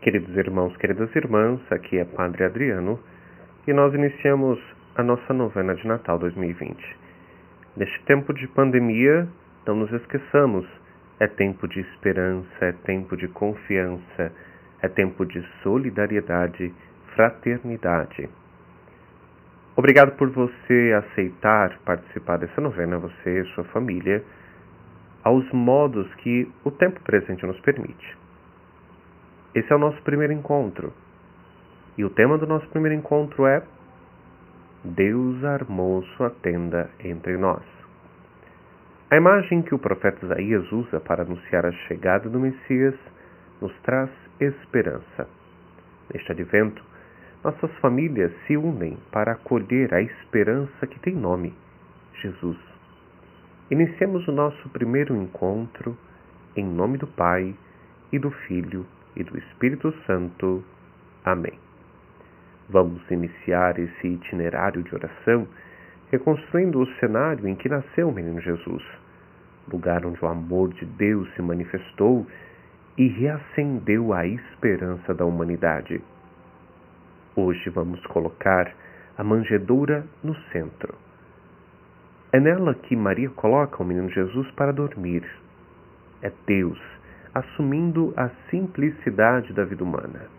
[0.00, 3.00] Queridos irmãos, queridas irmãs, aqui é Padre Adriano
[3.66, 4.56] e nós iniciamos
[4.94, 6.78] a nossa novena de Natal 2020.
[7.76, 9.26] Neste tempo de pandemia,
[9.66, 10.64] não nos esqueçamos,
[11.18, 14.32] é tempo de esperança, é tempo de confiança,
[14.80, 16.72] é tempo de solidariedade,
[17.16, 18.28] fraternidade.
[19.74, 24.22] Obrigado por você aceitar participar dessa novena, você e sua família,
[25.24, 28.27] aos modos que o tempo presente nos permite.
[29.58, 30.92] Esse é o nosso primeiro encontro.
[31.96, 33.60] E o tema do nosso primeiro encontro é
[34.84, 37.64] Deus armou sua tenda entre nós.
[39.10, 42.94] A imagem que o profeta Isaías usa para anunciar a chegada do Messias
[43.60, 44.08] nos traz
[44.38, 45.28] esperança.
[46.14, 46.80] Neste advento,
[47.42, 51.52] nossas famílias se unem para acolher a esperança que tem nome,
[52.22, 52.58] Jesus.
[53.72, 55.98] Iniciemos o nosso primeiro encontro
[56.54, 57.56] em nome do Pai
[58.12, 58.86] e do Filho
[59.18, 60.64] e do Espírito Santo.
[61.24, 61.58] Amém.
[62.70, 65.46] Vamos iniciar esse itinerário de oração
[66.10, 68.82] reconstruindo o cenário em que nasceu o menino Jesus,
[69.70, 72.26] lugar onde o amor de Deus se manifestou
[72.96, 76.00] e reacendeu a esperança da humanidade.
[77.36, 78.72] Hoje vamos colocar
[79.16, 80.94] a manjedoura no centro.
[82.32, 85.24] É nela que Maria coloca o menino Jesus para dormir.
[86.22, 86.78] É Deus
[87.38, 90.37] assumindo a simplicidade da vida humana.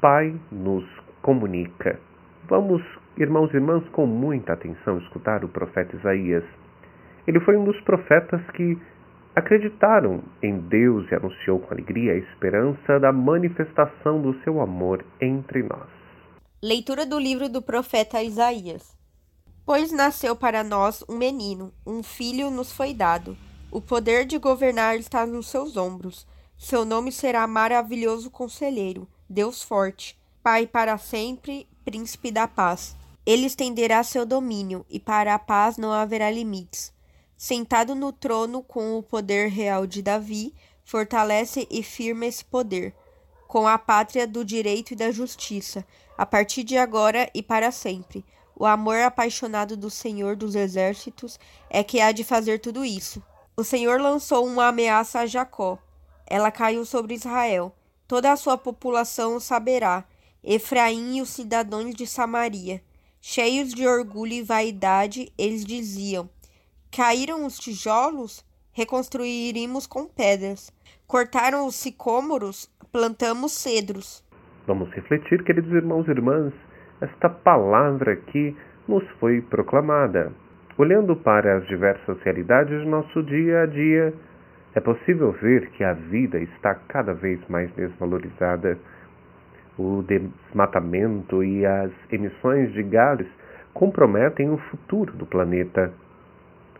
[0.00, 0.84] Pai nos
[1.22, 1.98] comunica.
[2.48, 2.80] Vamos,
[3.16, 6.44] irmãos e irmãs, com muita atenção escutar o profeta Isaías.
[7.26, 8.78] Ele foi um dos profetas que
[9.34, 15.64] acreditaram em Deus e anunciou com alegria a esperança da manifestação do seu amor entre
[15.64, 15.88] nós.
[16.62, 18.96] Leitura do livro do profeta Isaías.
[19.66, 23.36] Pois nasceu para nós um menino, um filho nos foi dado.
[23.68, 26.24] O poder de governar está nos seus ombros.
[26.56, 32.96] Seu nome será Maravilhoso Conselheiro Deus forte, Pai para sempre, Príncipe da paz.
[33.26, 36.92] Ele estenderá seu domínio, e para a paz não haverá limites.
[37.36, 40.54] Sentado no trono com o poder real de Davi,
[40.84, 42.94] fortalece e firma esse poder,
[43.46, 45.84] com a pátria do direito e da justiça,
[46.16, 48.24] a partir de agora e para sempre.
[48.56, 51.38] O amor apaixonado do Senhor dos Exércitos
[51.70, 53.22] é que há de fazer tudo isso.
[53.56, 55.78] O Senhor lançou uma ameaça a Jacó.
[56.26, 57.74] Ela caiu sobre Israel.
[58.08, 60.02] Toda a sua população saberá,
[60.42, 62.80] Efraim e os cidadãos de Samaria.
[63.20, 66.26] Cheios de orgulho e vaidade, eles diziam:
[66.90, 68.42] Caíram os tijolos?
[68.72, 70.72] Reconstruiremos com pedras.
[71.06, 72.70] Cortaram os sicômoros?
[72.90, 74.24] Plantamos cedros.
[74.66, 76.54] Vamos refletir, queridos irmãos e irmãs,
[77.02, 78.56] esta palavra que
[78.88, 80.32] nos foi proclamada.
[80.78, 84.14] Olhando para as diversas realidades do nosso dia a dia,
[84.74, 88.78] é possível ver que a vida está cada vez mais desvalorizada.
[89.78, 93.28] O desmatamento e as emissões de gases
[93.72, 95.92] comprometem o futuro do planeta.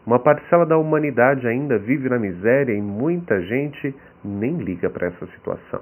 [0.04, 3.94] Uma parcela da humanidade ainda vive na miséria e muita gente
[4.24, 5.80] nem liga para essa situação.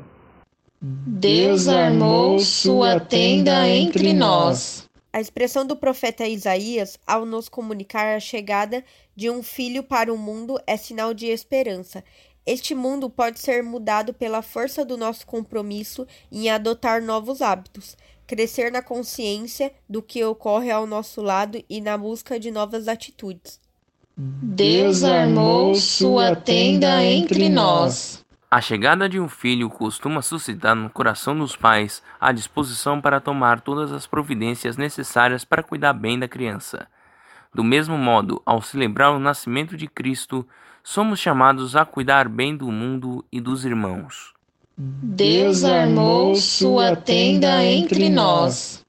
[0.81, 4.87] Deus armou sua tenda entre nós.
[5.17, 8.85] A expressão do profeta Isaías, ao nos comunicar a chegada
[9.17, 12.05] de um filho para o mundo, é sinal de esperança.
[12.45, 17.97] Este mundo pode ser mudado pela força do nosso compromisso em adotar novos hábitos,
[18.27, 23.59] crescer na consciência do que ocorre ao nosso lado e na busca de novas atitudes.
[24.19, 28.26] Deus armou sua tenda entre nós.
[28.49, 33.61] A chegada de um filho costuma suscitar no coração dos pais a disposição para tomar
[33.61, 36.87] todas as providências necessárias para cuidar bem da criança.
[37.53, 40.47] Do mesmo modo, ao celebrar o nascimento de Cristo,
[40.85, 44.33] somos chamados a cuidar bem do mundo e dos irmãos.
[44.79, 48.86] Deus armou sua tenda entre nós.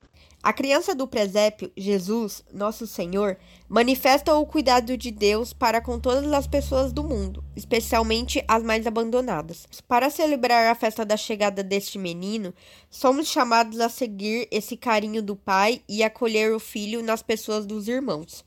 [0.48, 3.36] A criança do presépio, Jesus, nosso Senhor,
[3.68, 8.88] manifesta o cuidado de Deus para com todas as pessoas do mundo, especialmente as mais
[8.88, 9.68] abandonadas.
[9.90, 12.54] Para celebrar a festa da chegada deste menino,
[12.90, 17.90] somos chamados a seguir esse carinho do Pai e acolher o Filho nas pessoas dos
[17.90, 18.46] irmãos.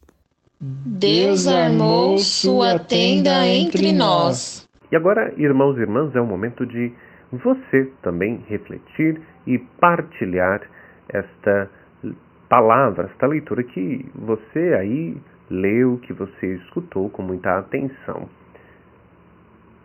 [0.58, 4.66] Deus armou sua tenda entre nós.
[4.90, 6.94] E agora, irmãos e irmãs, é o momento de
[7.30, 10.62] você também refletir e partilhar
[11.10, 11.68] esta
[12.50, 15.16] palavra, esta leitura que você aí
[15.48, 18.28] leu, que você escutou com muita atenção.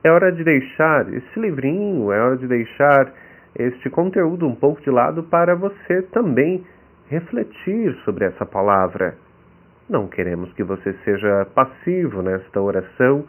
[0.04, 3.14] É hora de deixar esse livrinho, é hora de deixar
[3.56, 6.66] este conteúdo um pouco de lado para você também
[7.08, 9.16] refletir sobre essa palavra.
[9.88, 13.26] Não queremos que você seja passivo nesta oração,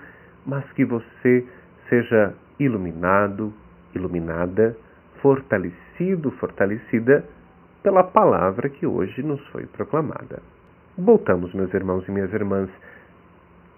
[0.46, 1.44] mas que você
[1.90, 3.52] seja iluminado,
[3.94, 4.74] iluminada,
[5.20, 7.22] fortalecido, fortalecida
[7.86, 10.42] pela palavra que hoje nos foi proclamada.
[10.98, 12.68] Voltamos, meus irmãos e minhas irmãs.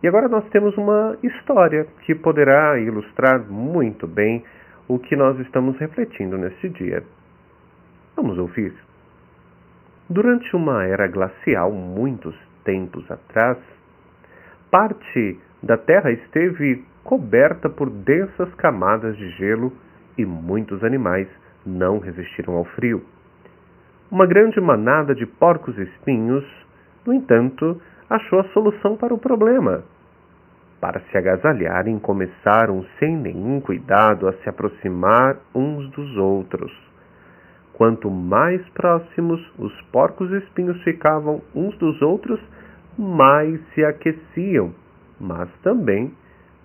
[0.02, 4.42] E agora nós temos uma história que poderá ilustrar muito bem
[4.88, 7.04] o que nós estamos refletindo neste dia.
[8.16, 8.72] Vamos ouvir.
[10.08, 12.34] Durante uma era glacial, muitos
[12.64, 13.58] tempos atrás,
[14.70, 19.70] parte da Terra esteve coberta por densas camadas de gelo
[20.16, 21.28] e muitos animais
[21.66, 23.04] não resistiram ao frio.
[24.10, 26.42] Uma grande manada de porcos-espinhos,
[27.04, 27.78] no entanto,
[28.08, 29.84] achou a solução para o problema.
[30.80, 36.72] Para se agasalharem, começaram sem nenhum cuidado a se aproximar uns dos outros.
[37.74, 42.40] Quanto mais próximos os porcos-espinhos ficavam uns dos outros,
[42.96, 44.72] mais se aqueciam,
[45.20, 46.14] mas também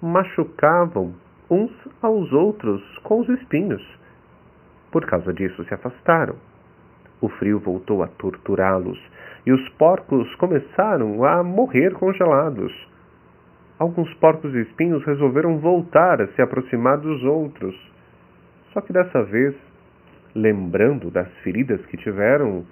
[0.02, 1.14] machucavam
[1.50, 3.84] uns aos outros com os espinhos.
[4.90, 6.36] Por causa disso, se afastaram.
[7.24, 9.00] O frio voltou a torturá-los
[9.46, 12.74] e os porcos começaram a morrer congelados.
[13.80, 17.74] Alguns porcos espinhos resolveram voltar a se aproximar dos outros.
[18.74, 19.56] Só que dessa vez,
[20.36, 22.66] lembrando das feridas que tiveram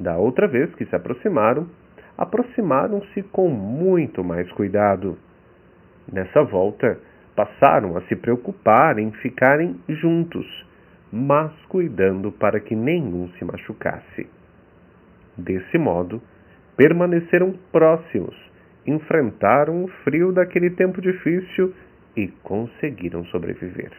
[0.00, 1.68] da outra vez que se aproximaram,
[2.16, 5.18] aproximaram-se com muito mais cuidado.
[6.10, 6.98] Nessa volta,
[7.36, 10.66] passaram a se preocupar em ficarem juntos
[11.12, 14.26] mas cuidando para que nenhum se machucasse.
[15.36, 16.20] Desse modo,
[16.76, 18.34] permaneceram próximos,
[18.86, 21.74] enfrentaram o frio daquele tempo difícil
[22.16, 23.92] e conseguiram sobreviver.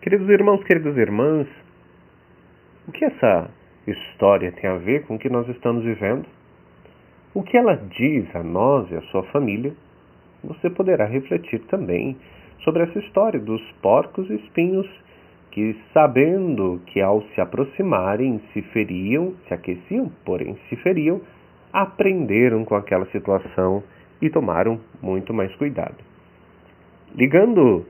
[0.00, 1.48] Queridos irmãos, queridas irmãs,
[2.86, 3.50] o que essa
[3.86, 6.26] história tem a ver com o que nós estamos vivendo?
[7.34, 9.74] O que ela diz a nós e a sua família?
[10.44, 12.16] Você poderá refletir também
[12.62, 14.88] sobre essa história dos porcos espinhos
[15.50, 21.20] que, sabendo que ao se aproximarem se feriam, se aqueciam, porém se feriam,
[21.72, 23.82] aprenderam com aquela situação
[24.20, 25.96] e tomaram muito mais cuidado.
[27.14, 27.86] Ligando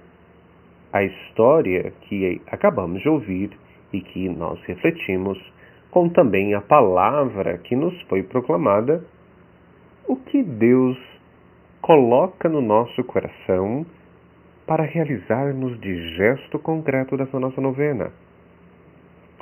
[0.93, 3.51] a história que acabamos de ouvir
[3.93, 5.39] e que nós refletimos,
[5.91, 9.05] com também a palavra que nos foi proclamada,
[10.07, 10.97] o que Deus
[11.81, 13.85] coloca no nosso coração
[14.67, 18.11] para realizarmos de gesto concreto dessa nossa novena.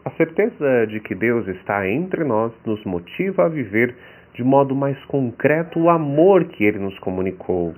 [0.04, 3.96] A certeza de que Deus está entre nós nos motiva a viver
[4.34, 7.74] de modo mais concreto o amor que ele nos comunicou.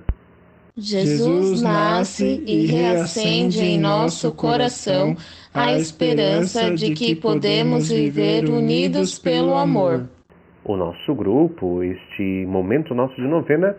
[0.75, 5.15] Jesus nasce e reacende em nosso coração
[5.53, 10.07] a esperança de que podemos viver unidos pelo amor.
[10.63, 13.75] O nosso grupo, este momento nosso de novena,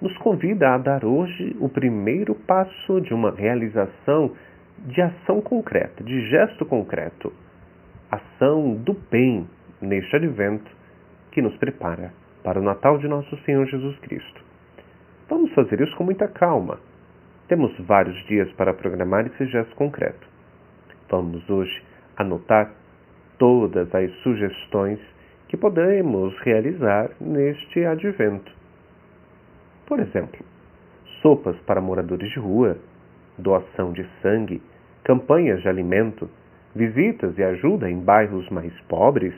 [0.00, 4.32] nos convida a dar hoje o primeiro passo de uma realização
[4.78, 7.32] de ação concreta, de gesto concreto,
[8.10, 9.48] ação do bem
[9.80, 10.70] neste advento
[11.32, 12.12] que nos prepara
[12.42, 14.44] para o Natal de nosso Senhor Jesus Cristo.
[15.28, 16.78] Vamos fazer isso com muita calma.
[17.48, 20.26] Temos vários dias para programar esse gesto concreto.
[21.10, 21.82] Vamos hoje
[22.16, 22.70] anotar
[23.38, 24.98] todas as sugestões
[25.48, 28.55] que podemos realizar neste advento.
[29.86, 30.44] Por exemplo,
[31.22, 32.76] sopas para moradores de rua,
[33.38, 34.60] doação de sangue,
[35.04, 36.28] campanhas de alimento,
[36.74, 39.34] visitas e ajuda em bairros mais pobres,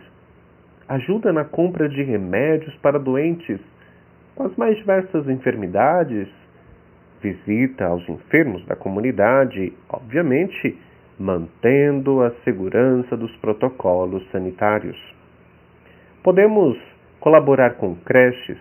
[0.88, 3.60] ajuda na compra de remédios para doentes
[4.34, 6.28] com as mais diversas enfermidades,
[7.20, 10.78] visita aos enfermos da comunidade, obviamente
[11.18, 14.96] mantendo a segurança dos protocolos sanitários.
[16.22, 16.78] Podemos
[17.18, 18.58] colaborar com creches,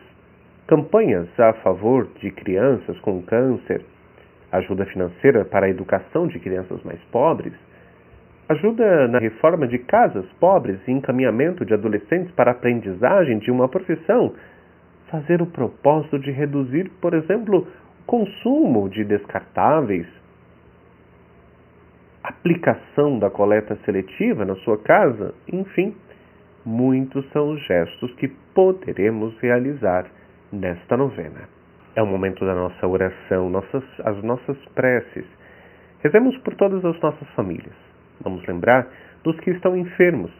[0.68, 3.84] campanhas a favor de crianças com câncer,
[4.52, 7.54] ajuda financeira para a educação de crianças mais pobres,
[8.50, 13.70] ajuda na reforma de casas pobres e encaminhamento de adolescentes para a aprendizagem de uma
[13.70, 14.34] profissão,
[15.10, 20.08] fazer o propósito de reduzir, por exemplo, o consumo de descartáveis,
[22.24, 25.96] aplicação da coleta seletiva na sua casa, enfim,
[26.66, 30.06] muitos são os gestos que poderemos realizar
[30.52, 31.48] nesta novena.
[31.96, 35.26] É o momento da nossa oração, nossas, as nossas preces.
[36.04, 37.76] Rezemos por todas as nossas famílias.
[38.22, 38.88] Vamos lembrar
[39.24, 40.32] dos que estão enfermos.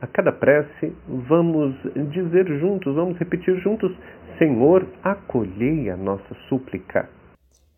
[0.00, 1.74] A cada prece, vamos
[2.10, 3.92] dizer juntos, vamos repetir juntos:
[4.38, 7.08] Senhor, acolhei a nossa súplica.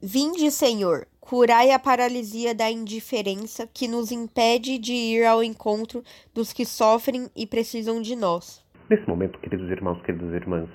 [0.02, 6.02] Vinde, Senhor, curai a paralisia da indiferença que nos impede de ir ao encontro
[6.34, 8.62] dos que sofrem e precisam de nós.
[8.90, 10.68] Nesse momento, queridos irmãos, queridas irmãs,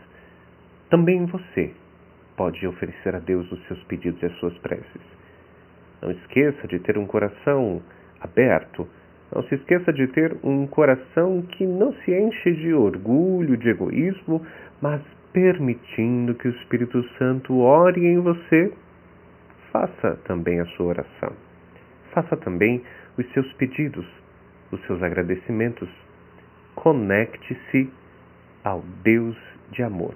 [0.90, 1.72] também você
[2.36, 5.02] pode oferecer a Deus os seus pedidos e as suas preces.
[6.02, 7.82] Não esqueça de ter um coração
[8.22, 8.88] aberto.
[9.34, 14.42] Não se esqueça de ter um coração que não se enche de orgulho, de egoísmo,
[14.82, 15.02] mas
[15.34, 18.74] permitindo que o Espírito Santo ore em você.
[19.72, 21.34] Faça também a sua oração.
[22.14, 22.82] Faça também
[23.18, 24.06] os seus pedidos,
[24.72, 25.90] os seus agradecimentos.
[26.74, 27.92] Conecte-se
[28.64, 29.38] ao Deus
[29.72, 30.16] de amor.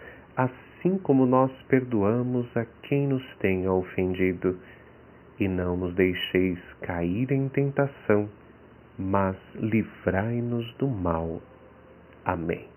[0.43, 4.57] assim como nós perdoamos a quem nos tenha ofendido.
[5.39, 8.29] E não nos deixeis cair em tentação,
[8.97, 11.41] mas livrai-nos do mal.
[12.25, 12.67] Amém.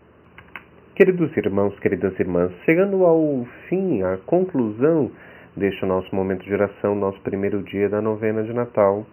[0.94, 5.11] Queridos irmãos, queridas irmãs, chegando ao fim, à conclusão
[5.56, 9.04] deste nosso momento de oração, nosso primeiro dia da novena de Natal,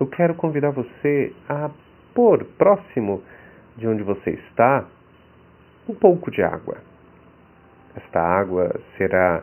[0.00, 1.70] eu quero convidar você a
[2.12, 3.22] pôr próximo
[3.76, 4.86] de onde você está
[5.88, 6.93] um pouco de água
[7.96, 9.42] esta água será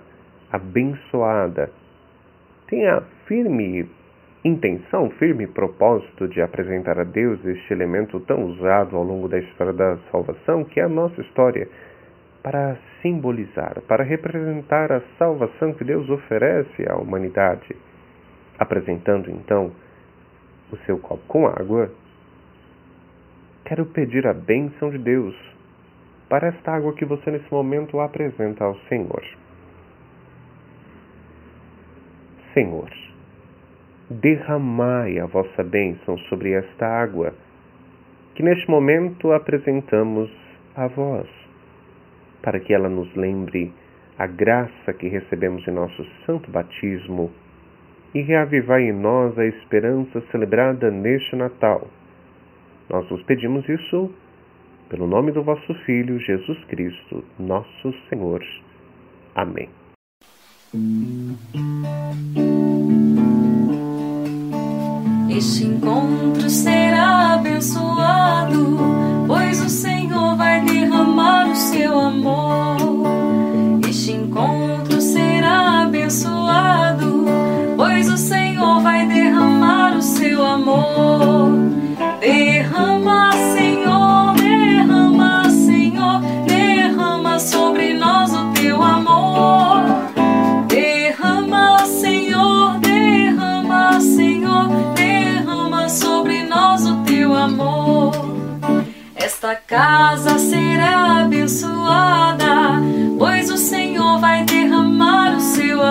[0.52, 1.70] abençoada.
[2.68, 3.90] Tenha firme
[4.44, 9.74] intenção, firme propósito de apresentar a Deus este elemento tão usado ao longo da história
[9.74, 11.68] da salvação, que é a nossa história,
[12.42, 17.76] para simbolizar, para representar a salvação que Deus oferece à humanidade.
[18.58, 19.72] Apresentando então
[20.72, 21.92] o seu copo com água,
[23.66, 25.51] quero pedir a bênção de Deus
[26.32, 29.22] para esta água que você nesse momento apresenta ao Senhor.
[32.54, 32.90] Senhor,
[34.10, 37.34] derramai a vossa bênção sobre esta água
[38.34, 40.32] que neste momento apresentamos
[40.74, 41.28] a vós,
[42.42, 43.74] para que ela nos lembre
[44.18, 47.30] a graça que recebemos em nosso santo batismo
[48.16, 51.90] e reavivai em nós a esperança celebrada neste Natal.
[52.90, 54.10] Nós vos pedimos isso
[54.92, 58.44] pelo nome do vosso Filho, Jesus Cristo, nosso Senhor.
[59.34, 59.70] Amém.
[65.30, 68.78] Este encontro será abençoado,
[69.28, 72.01] pois o Senhor vai derramar o seu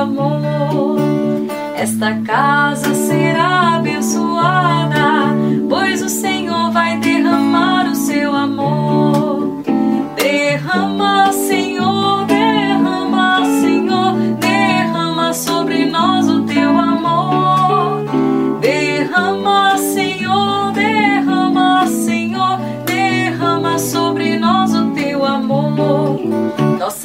[0.01, 0.99] amor.
[1.77, 3.70] Esta casa será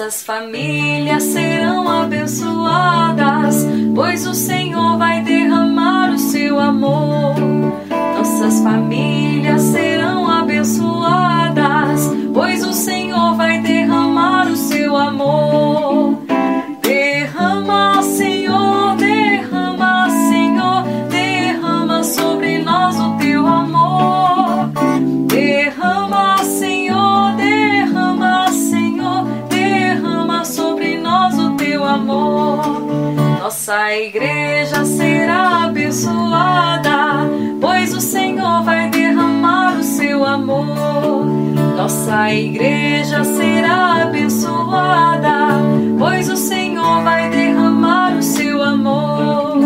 [0.05, 6.94] Nossas famílias serão abençoadas, pois o Senhor vai derramar o seu amor.
[41.75, 45.59] Nossa igreja será abençoada,
[45.99, 49.59] pois o Senhor vai derramar o seu amor.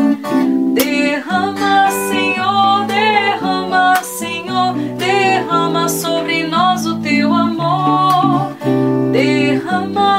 [0.73, 8.51] Derrama, Senhor, derrama, Senhor, derrama sobre nós o teu amor.
[9.13, 10.18] Derrama,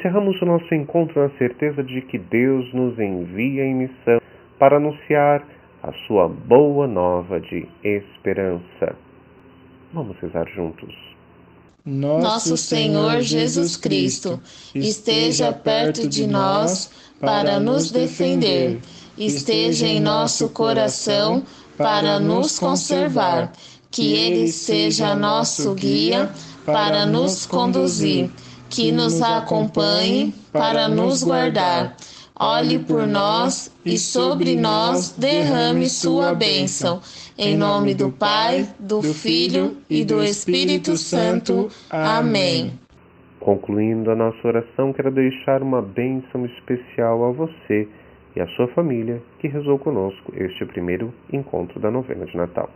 [0.00, 4.18] Encerramos o nosso encontro na certeza de que Deus nos envia em missão
[4.58, 5.46] para anunciar
[5.82, 8.96] a sua boa nova de esperança.
[9.92, 10.94] Vamos rezar juntos.
[11.84, 14.40] Nosso Senhor Jesus Cristo
[14.74, 18.78] esteja perto de nós para nos defender,
[19.18, 21.42] esteja em nosso coração
[21.76, 23.52] para nos conservar,
[23.90, 26.30] que Ele seja nosso guia
[26.64, 28.30] para nos conduzir,
[28.70, 31.96] que nos acompanhe para nos guardar.
[32.38, 37.00] Olhe por nós e sobre nós derrame sua bênção.
[37.36, 41.68] Em nome do Pai, do Filho e do Espírito Santo.
[41.90, 42.72] Amém.
[43.40, 47.88] Concluindo a nossa oração, quero deixar uma bênção especial a você
[48.36, 52.70] e a sua família que rezou conosco este primeiro encontro da novena de Natal.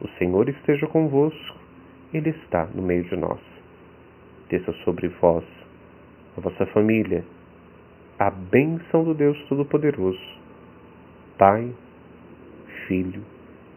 [0.00, 1.56] O Senhor esteja convosco,
[2.12, 3.53] Ele está no meio de nós.
[4.54, 5.42] Desça sobre vós,
[6.36, 7.24] a vossa família,
[8.20, 10.38] a bênção do Deus Todo-Poderoso,
[11.36, 11.74] Pai,
[12.86, 13.24] Filho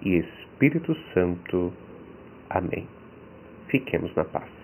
[0.04, 1.74] e Espírito Santo.
[2.48, 2.88] Amém.
[3.70, 4.57] Fiquemos na paz.